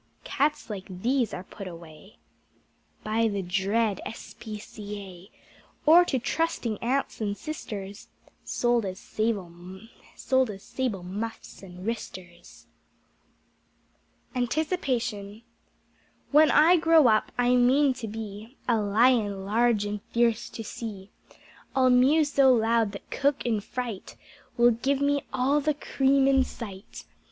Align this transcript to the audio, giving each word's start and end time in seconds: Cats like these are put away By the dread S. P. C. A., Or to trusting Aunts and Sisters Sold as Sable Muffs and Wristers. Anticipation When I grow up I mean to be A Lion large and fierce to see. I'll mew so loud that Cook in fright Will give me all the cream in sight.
Cats 0.23 0.67
like 0.67 0.87
these 0.89 1.31
are 1.31 1.43
put 1.43 1.67
away 1.67 2.17
By 3.03 3.27
the 3.27 3.43
dread 3.43 4.01
S. 4.03 4.33
P. 4.39 4.57
C. 4.57 4.99
A., 4.99 5.29
Or 5.85 6.03
to 6.05 6.17
trusting 6.17 6.79
Aunts 6.79 7.21
and 7.21 7.37
Sisters 7.37 8.07
Sold 8.43 8.83
as 8.83 8.99
Sable 8.99 9.51
Muffs 11.03 11.61
and 11.61 11.85
Wristers. 11.85 12.65
Anticipation 14.33 15.43
When 16.31 16.49
I 16.49 16.77
grow 16.77 17.07
up 17.07 17.31
I 17.37 17.53
mean 17.55 17.93
to 17.93 18.07
be 18.07 18.57
A 18.67 18.81
Lion 18.81 19.45
large 19.45 19.85
and 19.85 20.01
fierce 20.11 20.49
to 20.49 20.63
see. 20.63 21.11
I'll 21.75 21.91
mew 21.91 22.25
so 22.25 22.51
loud 22.51 22.93
that 22.93 23.11
Cook 23.11 23.45
in 23.45 23.59
fright 23.61 24.15
Will 24.57 24.71
give 24.71 24.99
me 24.99 25.25
all 25.31 25.61
the 25.61 25.75
cream 25.75 26.27
in 26.27 26.43
sight. 26.43 27.03